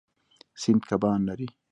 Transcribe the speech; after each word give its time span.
سیند 0.61 0.81
کبان 0.89 1.19
لري. 1.27 1.47